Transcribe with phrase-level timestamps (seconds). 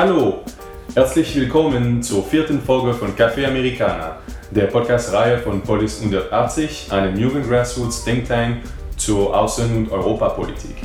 [0.00, 0.44] Hallo,
[0.94, 7.42] herzlich willkommen zur vierten Folge von Café Americana, der Podcast-Reihe von Polis 180, einem jungen
[7.42, 8.58] Grassroots Think Tank
[8.96, 10.76] zur Außen- und Europapolitik.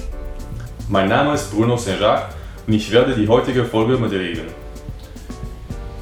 [0.89, 2.33] Mein Name ist Bruno Saint-Jacques
[2.65, 4.47] und ich werde die heutige Folge moderieren.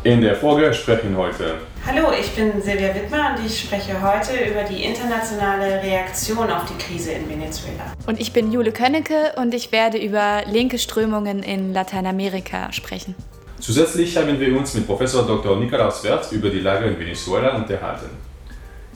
[0.05, 4.61] In der Folge sprechen heute Hallo, ich bin Silvia Wittmer und ich spreche heute über
[4.63, 7.93] die internationale Reaktion auf die Krise in Venezuela.
[8.05, 13.15] Und ich bin Jule Könnecke und ich werde über linke Strömungen in Lateinamerika sprechen.
[13.59, 15.57] Zusätzlich haben wir uns mit Professor Dr.
[15.57, 18.11] Nikolaus Werth über die Lage in Venezuela unterhalten.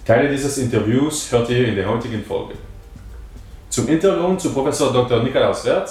[0.05, 2.53] Teile dieses Interviews hört ihr in der heutigen Folge.
[3.69, 5.23] Zum Hintergrund zu Professor Dr.
[5.23, 5.89] Nikolaus Werth.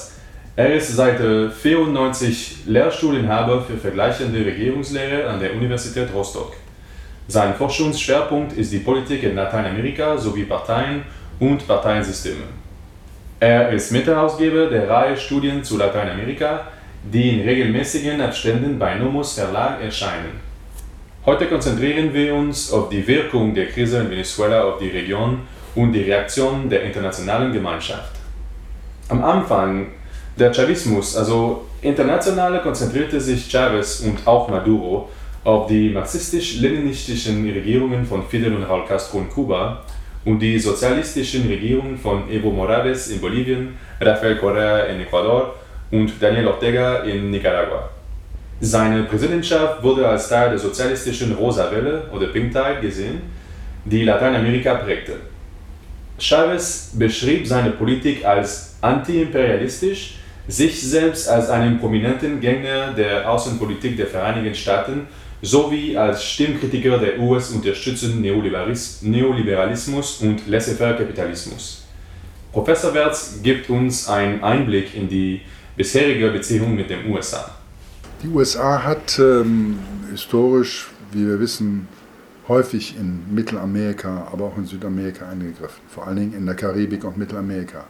[0.55, 6.53] Er ist seit 1994 Lehrstuhlinhaber für vergleichende Regierungslehre an der Universität Rostock.
[7.27, 11.05] Sein Forschungsschwerpunkt ist die Politik in Lateinamerika sowie Parteien
[11.41, 12.45] und Parteiensysteme.
[13.41, 16.67] Er ist Mitherausgeber der Reihe Studien zu Lateinamerika,
[17.03, 20.41] die in regelmäßigen Abständen bei Nomos Verlag erscheinen.
[21.25, 25.41] Heute konzentrieren wir uns auf die Wirkung der Krise in Venezuela auf die Region
[25.75, 28.13] und die Reaktion der internationalen Gemeinschaft.
[29.09, 29.87] Am Anfang
[30.39, 35.09] der Chavismus, also internationale, konzentrierte sich Chavez und auch Maduro
[35.45, 39.83] auf die marxistisch-leninistischen Regierungen von Fidel und Raúl Castro in Kuba
[40.25, 45.55] und die sozialistischen Regierungen von Evo Morales in Bolivien, Rafael Correa in Ecuador
[45.91, 47.91] und Daniel Ortega in Nicaragua.
[48.61, 53.21] Seine Präsidentschaft wurde als Teil der sozialistischen Rosa Welle oder Pink Tide gesehen,
[53.85, 55.17] die Lateinamerika prägte.
[56.19, 64.07] Chavez beschrieb seine Politik als antiimperialistisch, sich selbst als einen prominenten Gegner der Außenpolitik der
[64.07, 65.07] Vereinigten Staaten
[65.45, 71.85] sowie als Stimmkritiker der US unterstützenden Neoliberalismus und Laissez-faire-Kapitalismus.
[72.53, 75.43] Professor Wertz gibt uns einen Einblick in die
[75.77, 77.51] bisherige Beziehung mit den USA.
[78.23, 79.79] Die USA hat ähm,
[80.11, 81.89] historisch, wie wir wissen,
[82.49, 87.19] häufig in Mittelamerika, aber auch in Südamerika eingegriffen, vor allen Dingen in der Karibik und
[87.19, 87.85] Mittelamerika.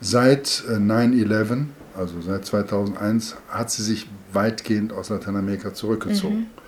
[0.00, 1.66] Seit äh, 9-11,
[1.96, 6.40] also seit 2001, hat sie sich weitgehend aus Lateinamerika zurückgezogen.
[6.40, 6.63] Mhm.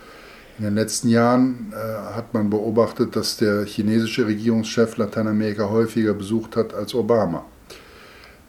[0.59, 6.57] In den letzten Jahren äh, hat man beobachtet, dass der chinesische Regierungschef Lateinamerika häufiger besucht
[6.57, 7.45] hat als Obama.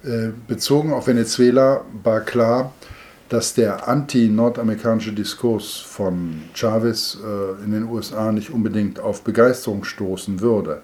[0.06, 2.72] Äh, bezogen auf Venezuela war klar,
[3.28, 10.40] dass der anti-nordamerikanische Diskurs von Chavez äh, in den USA nicht unbedingt auf Begeisterung stoßen
[10.40, 10.81] würde.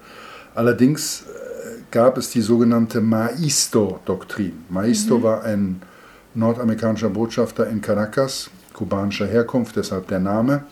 [0.56, 4.66] Allerdings äh, gab es die sogenannte Maisto-Doktrin.
[4.68, 5.24] Maisto mhm.
[5.24, 5.82] war ein
[6.34, 10.66] nordamerikanischer Botschafter in Caracas, kubanischer Herkunft, deshalb der Name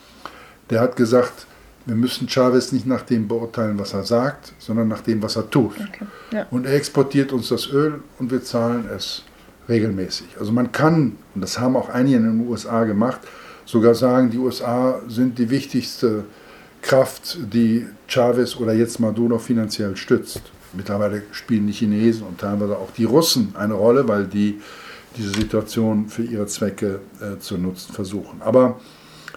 [0.72, 1.46] der hat gesagt,
[1.84, 5.50] wir müssen Chavez nicht nach dem beurteilen, was er sagt, sondern nach dem, was er
[5.50, 5.72] tut.
[5.72, 6.06] Okay.
[6.32, 6.46] Ja.
[6.50, 9.22] Und er exportiert uns das Öl und wir zahlen es
[9.68, 10.28] regelmäßig.
[10.38, 13.20] Also man kann, und das haben auch einige in den USA gemacht,
[13.64, 16.24] sogar sagen, die USA sind die wichtigste
[16.80, 20.42] Kraft, die Chavez oder jetzt Maduro finanziell stützt.
[20.72, 24.60] Mittlerweile spielen die Chinesen und teilweise auch die Russen eine Rolle, weil die
[25.16, 28.40] diese Situation für ihre Zwecke äh, zu nutzen versuchen.
[28.40, 28.80] Aber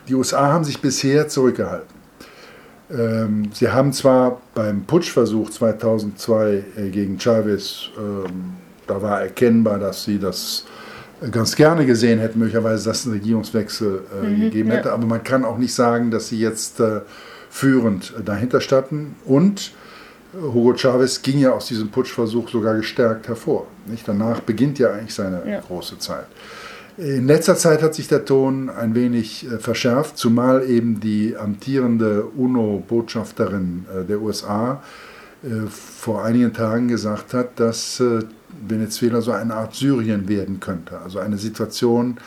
[0.08, 1.96] die USA haben sich bisher zurückgehalten.
[2.92, 8.54] Ähm, sie haben zwar beim Putschversuch 2002 äh, gegen Chavez, ähm,
[8.86, 10.66] da war erkennbar, dass sie das
[11.32, 14.94] ganz gerne gesehen hätten, möglicherweise, dass es einen Regierungswechsel äh, mhm, gegeben hätte, ja.
[14.94, 17.02] aber man kann auch nicht sagen, dass sie jetzt äh,
[17.50, 19.16] führend dahinter standen.
[19.26, 19.72] Und
[20.34, 23.68] Hugo Chavez ging ja aus diesem Putschversuch sogar gestärkt hervor.
[23.86, 24.08] Nicht?
[24.08, 25.62] Danach beginnt ja eigentlich seine ja.
[25.62, 26.28] große Zeit.
[26.97, 32.23] In letzter Zeit hat sich der Ton ein wenig äh, verschärft, zumal eben die amtierende
[32.23, 34.81] UNO-Botschafterin äh, der USA
[35.44, 38.01] äh, vor einigen Tagen gesagt hat, dass
[38.66, 41.00] Venezuela so eine Art Syrien werden könnte.
[41.00, 42.17] Also eine Situation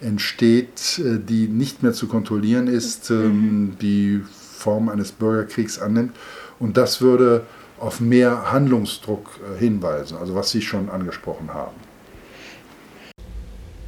[0.00, 3.78] entsteht, die nicht mehr zu kontrollieren ist, ähm, mhm.
[3.80, 4.22] die
[4.56, 6.12] Form eines Bürgerkriegs annimmt.
[6.60, 7.44] Und das würde
[7.78, 11.91] auf mehr Handlungsdruck hinweisen, also was Sie schon angesprochen haben.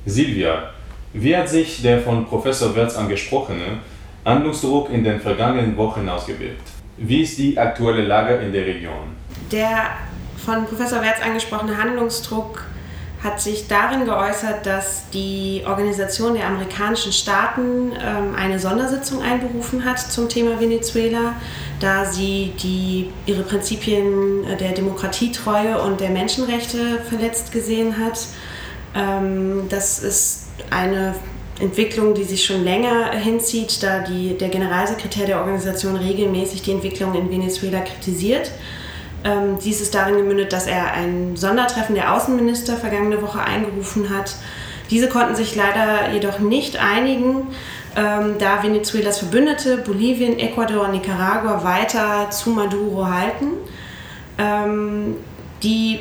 [0.07, 0.71] Silvia,
[1.15, 3.79] wie hat sich der von Professor Wertz angesprochene
[4.25, 6.69] Handlungsdruck in den vergangenen Wochen ausgewirkt?
[6.99, 9.17] Wie ist die aktuelle Lage in der Region?
[9.51, 9.87] Der
[10.45, 12.65] von Professor Wertz angesprochene Handlungsdruck
[13.23, 19.99] hat sich darin geäußert, dass die Organisation der amerikanischen Staaten ähm, eine Sondersitzung einberufen hat
[19.99, 21.33] zum Thema Venezuela,
[21.81, 28.19] da sie die, ihre Prinzipien der Demokratietreue und der Menschenrechte verletzt gesehen hat
[28.95, 31.15] ähm, das ist eine
[31.61, 37.15] Entwicklung, die sich schon länger hinzieht, da die, der Generalsekretär der Organisation regelmäßig die Entwicklung
[37.15, 38.51] in Venezuela kritisiert.
[39.25, 44.37] Ähm, dies ist darin gemündet, dass er ein Sondertreffen der Außenminister vergangene Woche eingerufen hat,
[44.91, 47.49] Diese konnten sich leider jedoch nicht einigen,
[47.97, 53.53] ähm, da Venezuelas Verbündete Bolivien, Ecuador und Nicaragua weiter zu Maduro halten.
[54.37, 55.17] Ähm,
[55.63, 56.01] die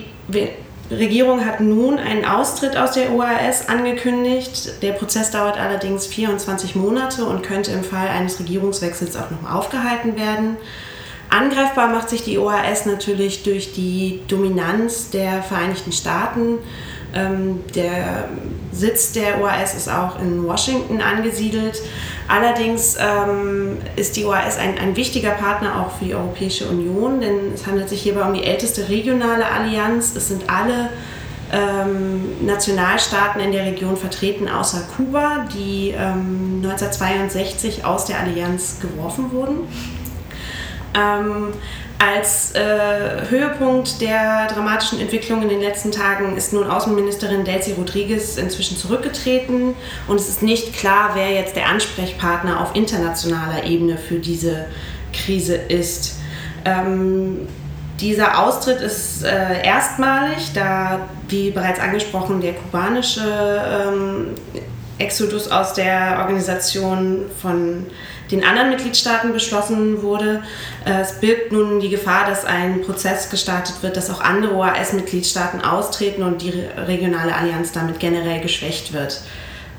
[0.92, 4.82] Regierung hat nun einen Austritt aus der OAS angekündigt.
[4.82, 10.18] Der Prozess dauert allerdings 24 Monate und könnte im Fall eines Regierungswechsels auch noch aufgehalten
[10.18, 10.58] werden.
[11.30, 16.60] Angreifbar macht sich die OAS natürlich durch die Dominanz der Vereinigten Staaten.
[17.16, 18.30] Ähm, der
[18.74, 21.82] Sitz der OAS ist auch in Washington angesiedelt.
[22.28, 27.54] Allerdings ähm, ist die OAS ein, ein wichtiger Partner auch für die Europäische Union, denn
[27.54, 30.16] es handelt sich hierbei um die älteste regionale Allianz.
[30.16, 30.90] Es sind alle
[31.52, 39.32] ähm, Nationalstaaten in der Region vertreten, außer Kuba, die ähm, 1962 aus der Allianz geworfen
[39.32, 39.68] wurden.
[40.96, 41.54] Ähm,
[42.04, 48.38] als äh, Höhepunkt der dramatischen Entwicklung in den letzten Tagen ist nun Außenministerin Delcy Rodriguez
[48.38, 49.76] inzwischen zurückgetreten
[50.08, 54.66] und es ist nicht klar, wer jetzt der Ansprechpartner auf internationaler Ebene für diese
[55.14, 56.20] Krise ist.
[56.66, 57.48] Ähm,
[58.02, 64.36] dieser Austritt ist äh, erstmalig, da, wie bereits angesprochen, der kubanische ähm,
[64.98, 67.86] Exodus aus der Organisation von
[68.34, 70.44] den anderen Mitgliedstaaten beschlossen wurde.
[70.86, 75.62] Äh, es birgt nun die Gefahr, dass ein Prozess gestartet wird, dass auch andere OAS-Mitgliedstaaten
[75.62, 76.52] austreten und die
[76.88, 79.22] regionale Allianz damit generell geschwächt wird.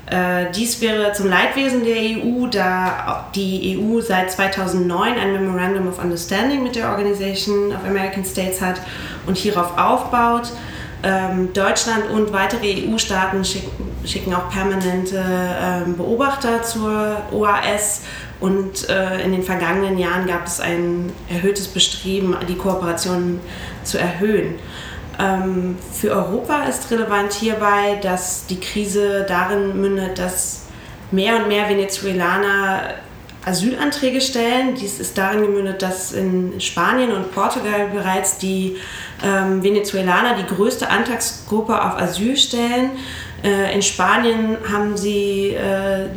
[0.07, 6.01] Äh, dies wäre zum Leidwesen der EU, da die EU seit 2009 ein Memorandum of
[6.01, 8.79] Understanding mit der Organisation of American States hat
[9.25, 10.51] und hierauf aufbaut.
[11.03, 13.69] Ähm, Deutschland und weitere EU-Staaten schicken,
[14.05, 18.01] schicken, auch permanente ähm, Beobachter zur OAS
[18.45, 23.39] und äh, in den vergangenen Jahren gab es ein erhöhtes Bestreben, die Kooperation
[23.83, 24.59] zu erhöhen.
[25.19, 30.67] Ähm, für Europa ist relevant hierbei, dass die Krise darin mündet, dass
[31.09, 32.81] mehr und mehr Venezuelaner
[33.45, 34.75] Asylanträge stellen.
[34.75, 38.77] Dies ist darin gemündet, dass in Spanien und Portugal bereits die
[39.23, 42.91] ähm, Venezuelaner die größte Antragsgruppe auf Asyl stellen.
[43.43, 46.09] Äh, in Spanien haben sie äh,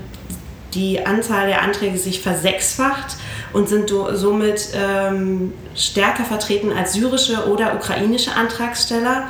[0.75, 3.17] die Anzahl der Anträge sich versechsfacht
[3.53, 9.25] und sind somit ähm, stärker vertreten als syrische oder ukrainische Antragsteller.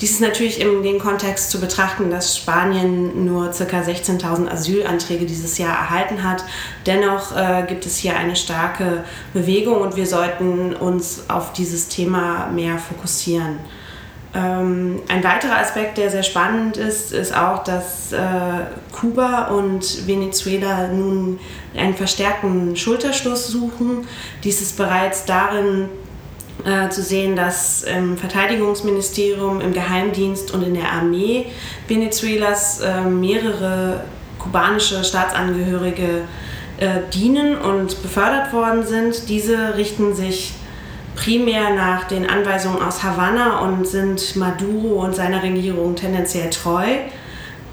[0.00, 3.62] Dies ist natürlich in dem Kontext zu betrachten, dass Spanien nur ca.
[3.62, 6.44] 16.000 Asylanträge dieses Jahr erhalten hat.
[6.86, 12.48] Dennoch äh, gibt es hier eine starke Bewegung und wir sollten uns auf dieses Thema
[12.48, 13.60] mehr fokussieren.
[14.34, 18.18] Ähm, ein weiterer Aspekt, der sehr spannend ist, ist auch, dass äh,
[18.90, 21.38] Kuba und Venezuela nun
[21.76, 24.06] einen verstärkten Schulterschluss suchen.
[24.42, 25.90] Dies ist bereits darin
[26.64, 31.46] äh, zu sehen, dass im Verteidigungsministerium, im Geheimdienst und in der Armee
[31.86, 34.04] Venezuelas äh, mehrere
[34.38, 36.22] kubanische Staatsangehörige
[36.78, 39.28] äh, dienen und befördert worden sind.
[39.28, 40.54] Diese richten sich
[41.14, 46.84] primär nach den Anweisungen aus Havanna und sind Maduro und seiner Regierung tendenziell treu.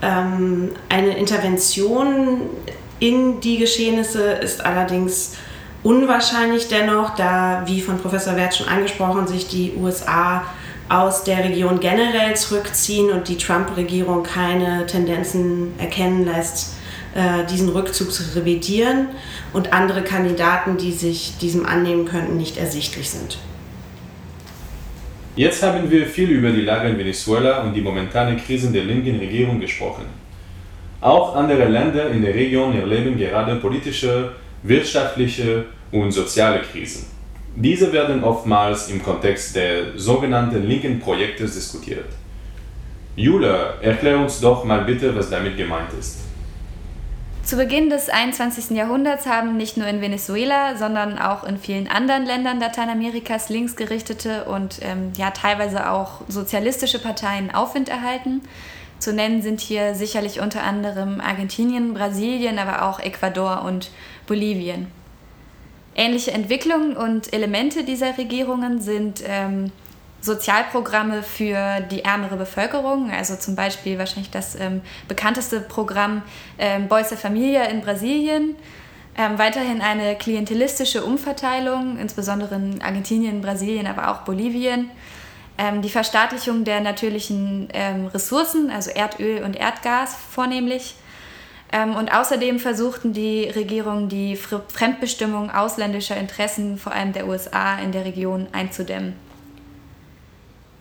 [0.01, 2.41] Ähm, eine Intervention
[2.99, 5.35] in die Geschehnisse ist allerdings
[5.83, 10.43] unwahrscheinlich dennoch, da, wie von Professor Wert schon angesprochen, sich die USA
[10.89, 16.73] aus der Region generell zurückziehen und die Trump-Regierung keine Tendenzen erkennen lässt,
[17.19, 19.09] äh, diesen Rückzug zu revidieren
[19.51, 23.39] und andere Kandidaten, die sich diesem annehmen könnten, nicht ersichtlich sind.
[25.35, 29.19] Jetzt haben wir viel über die Lage in Venezuela und die momentane Krise der linken
[29.19, 30.05] Regierung gesprochen.
[31.01, 34.31] Auch andere Länder in der Region erleben gerade politische,
[34.63, 37.05] wirtschaftliche und soziale Krisen.
[37.53, 42.05] Diese werden oftmals im Kontext der sogenannten linken Projektes diskutiert.
[43.17, 46.28] Jule, erklär uns doch mal bitte, was damit gemeint ist.
[47.49, 48.77] Zu Beginn des 21.
[48.77, 54.77] Jahrhunderts haben nicht nur in Venezuela, sondern auch in vielen anderen Ländern Lateinamerikas linksgerichtete und
[54.83, 58.41] ähm, ja teilweise auch sozialistische Parteien Aufwind erhalten.
[58.99, 63.89] Zu nennen sind hier sicherlich unter anderem Argentinien, Brasilien, aber auch Ecuador und
[64.27, 64.85] Bolivien.
[65.95, 69.71] Ähnliche Entwicklungen und Elemente dieser Regierungen sind ähm,
[70.21, 76.23] Sozialprogramme für die ärmere Bevölkerung, also zum Beispiel wahrscheinlich das ähm, bekannteste Programm
[76.57, 78.55] ähm, Bolsa Familia in Brasilien.
[79.17, 84.89] Ähm, weiterhin eine klientelistische Umverteilung, insbesondere in Argentinien, Brasilien, aber auch Bolivien.
[85.57, 90.95] Ähm, die Verstaatlichung der natürlichen ähm, Ressourcen, also Erdöl und Erdgas vornehmlich.
[91.71, 97.91] Ähm, und außerdem versuchten die Regierungen die Fremdbestimmung ausländischer Interessen, vor allem der USA, in
[97.91, 99.28] der Region einzudämmen.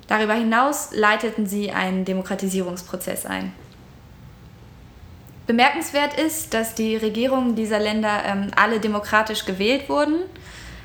[0.08, 3.52] Darüber hinaus leiteten sie einen Demokratisierungsprozess ein.
[5.46, 10.16] Bemerkenswert ist, dass die Regierungen dieser Länder ähm, alle demokratisch gewählt wurden.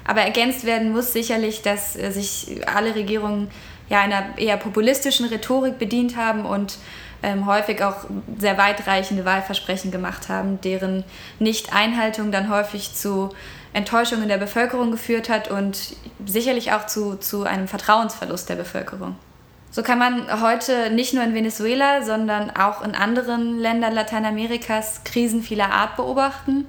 [0.06, 3.50] Aber ergänzt werden muss sicherlich, dass äh, sich alle Regierungen
[3.90, 6.78] ja einer eher populistischen Rhetorik bedient haben und
[7.24, 8.06] ähm, häufig auch
[8.38, 11.04] sehr weitreichende Wahlversprechen gemacht haben, deren
[11.40, 13.30] Nicht-Einhaltung dann häufig zu
[13.74, 19.16] Enttäuschungen der Bevölkerung geführt hat und sicherlich auch zu, zu einem Vertrauensverlust der Bevölkerung.
[19.72, 25.42] So kann man heute nicht nur in Venezuela, sondern auch in anderen Ländern Lateinamerikas Krisen
[25.42, 26.68] vieler Art beobachten.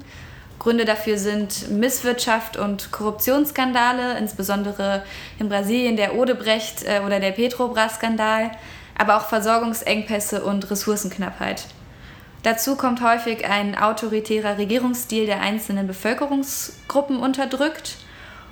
[0.58, 5.02] Gründe dafür sind Misswirtschaft und Korruptionsskandale, insbesondere
[5.38, 8.52] in Brasilien der Odebrecht äh, oder der Petrobras-Skandal,
[8.96, 11.66] aber auch Versorgungsengpässe und Ressourcenknappheit.
[12.42, 17.96] Dazu kommt häufig ein autoritärer Regierungsstil, der einzelnen Bevölkerungsgruppen unterdrückt.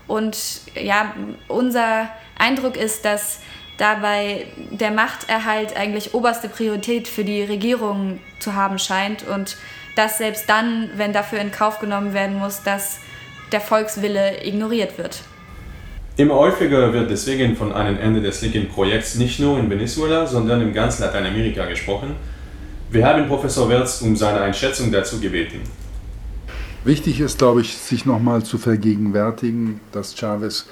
[0.07, 1.15] Und ja,
[1.49, 2.09] unser
[2.39, 3.41] Eindruck ist, dass
[3.77, 9.57] dabei der Machterhalt eigentlich oberste Priorität für die Regierung zu haben scheint und
[9.97, 12.99] dass selbst dann, wenn dafür in Kauf genommen werden muss, dass
[13.53, 15.21] der Volkswille ignoriert wird.
[16.17, 20.75] Immer häufiger wird deswegen von einem Ende des Lincoln-Projekts nicht nur in Venezuela, sondern in
[20.75, 22.17] ganz Lateinamerika gesprochen.
[22.91, 25.61] Wir haben Professor Wertz um seine Einschätzung dazu gebeten.
[26.85, 30.67] Wichtig ist, glaube ich, sich nochmal zu vergegenwärtigen, dass Chavez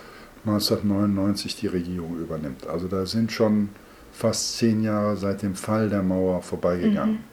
[0.45, 2.67] 1999 die Regierung übernimmt.
[2.67, 3.71] Also da sind schon
[4.13, 7.15] fast zehn Jahre seit dem Fall der Mauer vorbeigegangen.
[7.15, 7.25] Mhm.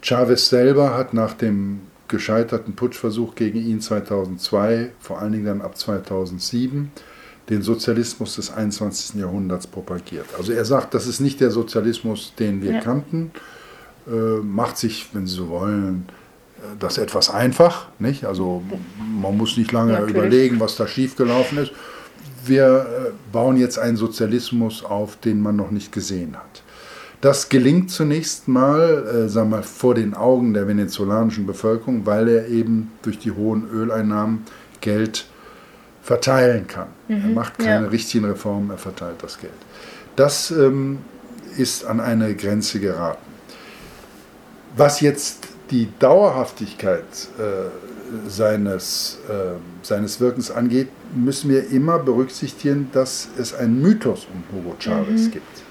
[0.00, 5.76] Chavez selber hat nach dem gescheiterten Putschversuch gegen ihn 2002, vor allen Dingen dann ab
[5.76, 6.90] 2007,
[7.48, 9.20] den Sozialismus des 21.
[9.20, 10.26] Jahrhunderts propagiert.
[10.38, 12.80] Also er sagt, das ist nicht der Sozialismus, den wir ja.
[12.80, 13.32] kannten,
[14.06, 16.06] äh, macht sich, wenn Sie so wollen,
[16.58, 17.88] äh, das etwas einfach.
[17.98, 18.24] Nicht?
[18.24, 18.62] Also
[19.20, 20.16] man muss nicht lange Natürlich.
[20.16, 21.72] überlegen, was da schiefgelaufen ist
[22.46, 26.62] wir äh, bauen jetzt einen Sozialismus auf, den man noch nicht gesehen hat.
[27.20, 32.48] Das gelingt zunächst mal, äh, sagen wir, vor den Augen der venezolanischen Bevölkerung, weil er
[32.48, 34.44] eben durch die hohen Öleinnahmen
[34.80, 35.26] Geld
[36.02, 36.88] verteilen kann.
[37.08, 37.90] Mhm, er macht keine ja.
[37.90, 39.52] richtigen Reformen, er verteilt das Geld.
[40.16, 40.98] Das ähm,
[41.56, 43.32] ist an eine Grenze geraten.
[44.76, 47.04] Was jetzt die Dauerhaftigkeit
[47.38, 54.42] äh, seines, äh, seines Wirkens angeht, müssen wir immer berücksichtigen, dass es einen Mythos um
[54.54, 55.30] Hugo Chavez mhm.
[55.30, 55.62] gibt.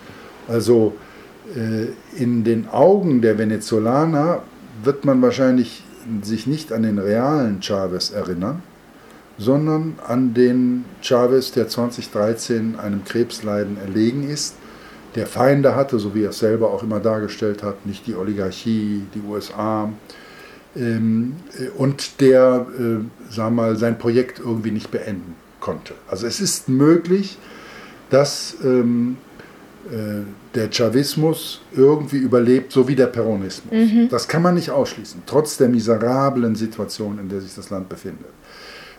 [0.47, 0.95] Also
[1.55, 1.87] äh,
[2.21, 4.43] in den Augen der Venezolaner
[4.83, 5.83] wird man wahrscheinlich
[6.23, 8.63] sich nicht an den realen Chavez erinnern,
[9.41, 14.55] sondern an den Chavez, der 2013 einem Krebsleiden erlegen ist,
[15.15, 19.03] der Feinde hatte, so wie er es selber auch immer dargestellt hat, nicht die Oligarchie,
[19.13, 19.91] die USA,
[20.75, 25.93] ähm, äh, und der, äh, sag mal, sein Projekt irgendwie nicht beenden konnte.
[26.07, 27.37] Also es ist möglich,
[28.09, 29.17] dass ähm,
[29.89, 30.21] äh,
[30.55, 33.73] der Chavismus irgendwie überlebt, so wie der Peronismus.
[33.73, 34.07] Mhm.
[34.09, 38.27] Das kann man nicht ausschließen, trotz der miserablen Situation, in der sich das Land befindet.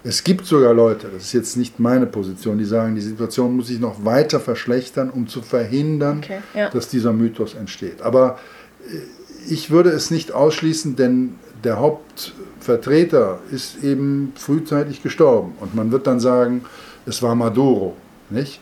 [0.04, 3.68] Es gibt sogar Leute, das ist jetzt nicht meine Position, die sagen, die Situation muss
[3.68, 6.70] sich noch weiter verschlechtern, um zu verhindern, okay, ja.
[6.70, 8.02] dass dieser Mythos entsteht.
[8.02, 8.38] Aber
[8.84, 8.98] äh,
[9.48, 15.52] ich würde es nicht ausschließen, denn der Hauptvertreter ist eben frühzeitig gestorben.
[15.60, 16.64] Und man wird dann sagen,
[17.06, 17.96] es war Maduro.
[18.30, 18.60] Nicht?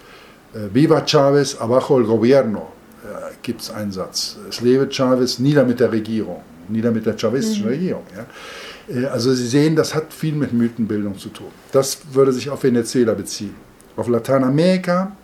[0.55, 2.69] Äh, Viva Chavez, abajo el gobierno,
[3.05, 4.37] äh, gibt es einen Satz.
[4.49, 7.71] Es lebe Chavez, nieder mit der Regierung, nieder mit der chavistischen mhm.
[7.71, 8.03] Regierung.
[8.17, 9.03] Ja?
[9.03, 11.49] Äh, also Sie sehen, das hat viel mit Mythenbildung zu tun.
[11.73, 13.55] Das würde sich auf Venezuela beziehen.
[13.97, 15.17] Auf Lateinamerika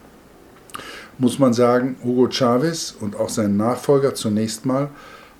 [1.19, 4.91] muss man sagen, Hugo Chavez und auch sein Nachfolger zunächst mal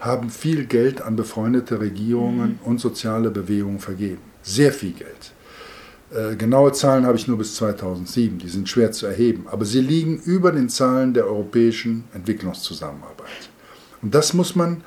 [0.01, 2.67] haben viel Geld an befreundete Regierungen mhm.
[2.67, 4.21] und soziale Bewegungen vergeben.
[4.43, 5.33] Sehr viel Geld.
[6.11, 9.81] Äh, genaue Zahlen habe ich nur bis 2007, die sind schwer zu erheben, aber sie
[9.81, 13.51] liegen über den Zahlen der europäischen Entwicklungszusammenarbeit.
[14.03, 14.83] Und das muss man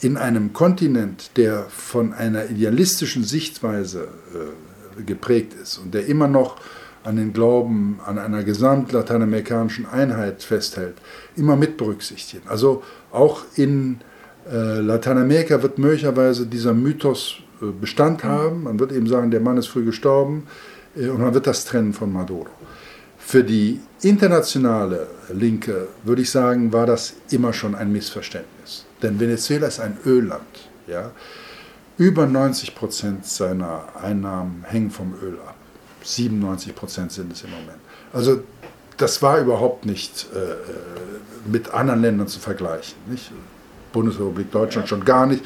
[0.00, 6.56] in einem Kontinent, der von einer idealistischen Sichtweise äh, geprägt ist und der immer noch
[7.04, 10.96] an den Glauben an einer gesamt-lateinamerikanischen Einheit festhält,
[11.36, 12.46] immer mit berücksichtigen.
[12.48, 14.00] Also auch in
[14.50, 18.28] äh, Lateinamerika wird möglicherweise dieser Mythos äh, Bestand mhm.
[18.28, 18.62] haben.
[18.64, 20.46] Man wird eben sagen, der Mann ist früh gestorben
[20.96, 22.48] äh, und man wird das trennen von Maduro.
[23.18, 28.86] Für die internationale Linke würde ich sagen, war das immer schon ein Missverständnis.
[29.02, 30.68] Denn Venezuela ist ein Ölland.
[30.86, 31.10] Ja?
[31.96, 35.56] Über 90 Prozent seiner Einnahmen hängen vom Öl ab.
[36.02, 37.78] 97 Prozent sind es im Moment.
[38.12, 38.42] Also
[38.96, 42.96] das war überhaupt nicht äh, mit anderen Ländern zu vergleichen.
[43.08, 43.30] Nicht?
[43.92, 45.44] Bundesrepublik Deutschland schon gar nicht.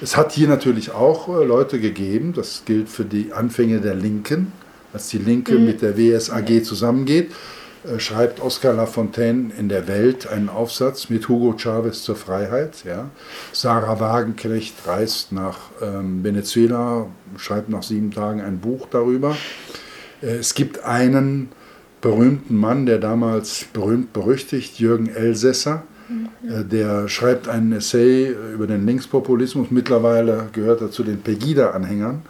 [0.00, 4.52] Es hat hier natürlich auch äh, Leute gegeben, das gilt für die Anfänge der Linken,
[4.92, 5.66] als die Linke mhm.
[5.66, 7.32] mit der WSAG zusammengeht.
[7.84, 12.84] Äh, schreibt Oscar Lafontaine in der Welt einen Aufsatz mit Hugo Chavez zur Freiheit.
[12.84, 13.10] Ja.
[13.52, 19.36] Sarah Wagenknecht reist nach ähm, Venezuela, schreibt nach sieben Tagen ein Buch darüber.
[20.22, 21.50] Äh, es gibt einen
[22.00, 26.68] berühmten Mann, der damals berühmt berüchtigt, Jürgen Elsässer, mhm.
[26.68, 29.70] der schreibt einen Essay über den Linkspopulismus.
[29.70, 32.20] Mittlerweile gehört er zu den Pegida-Anhängern.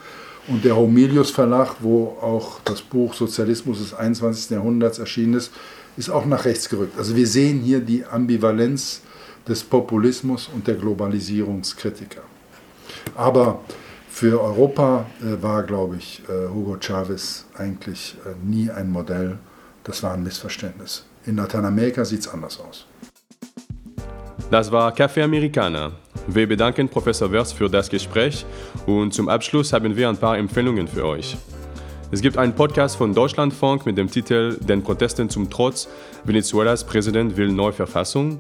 [0.49, 4.51] Und der Homilius Verlag, wo auch das Buch Sozialismus des 21.
[4.51, 5.53] Jahrhunderts erschienen ist,
[5.97, 6.99] ist auch nach rechts gerückt.
[6.99, 9.03] Also wir sehen hier die Ambivalenz
[9.49, 12.23] des Populismus und der Globalisierungskritiker.
[13.15, 13.61] Aber
[14.09, 19.39] für Europa äh, war, glaube ich, äh, Hugo Chavez eigentlich äh, nie ein Modell
[19.85, 21.05] das war ein Missverständnis.
[21.27, 22.87] In Lateinamerika sieht es anders aus.
[24.51, 25.93] Das war Café Americana.
[26.27, 28.47] Wir bedanken Professor Wörth für das Gespräch
[28.87, 31.37] und zum Abschluss haben wir ein paar Empfehlungen für euch.
[32.11, 35.87] Es gibt einen Podcast von Deutschlandfunk mit dem Titel Den Protesten zum Trotz,
[36.25, 38.39] Venezuelas Präsident will neue Verfassung.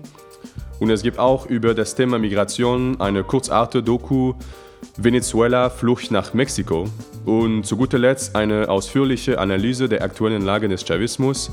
[0.80, 4.34] Und es gibt auch über das Thema Migration eine Kurzarte-Doku
[4.96, 6.88] Venezuela Flucht nach Mexiko
[7.24, 11.50] und zu guter Letzt eine ausführliche Analyse der aktuellen Lage des Chavismus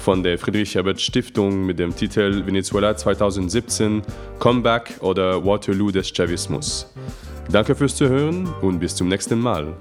[0.00, 4.02] von der Friedrich-Ebert-Stiftung mit dem Titel Venezuela 2017
[4.38, 6.92] Comeback oder Waterloo des Chavismus.
[7.50, 9.74] Danke fürs Zuhören und bis zum nächsten Mal.